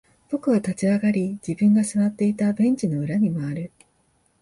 [0.31, 3.71] 僕は立ち上がり、自分が座っていたベンチの裏に回る。